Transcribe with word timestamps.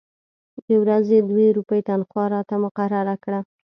د 0.67 0.67
ورځې 0.81 1.17
دوې 1.29 1.47
روپۍ 1.57 1.81
تنخوا 1.89 2.25
راته 2.33 2.55
مقرره 2.65 3.15
کړه. 3.23 3.39